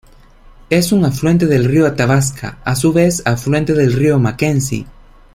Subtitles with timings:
[0.71, 4.87] Es un afluente del río Athabasca, a su vez, afluente del río Mackenzie.